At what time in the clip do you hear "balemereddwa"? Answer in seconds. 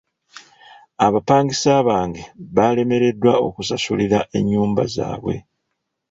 2.55-3.33